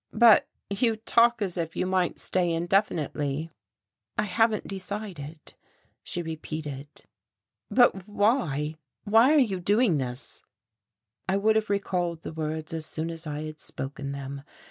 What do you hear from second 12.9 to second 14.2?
as I had spoken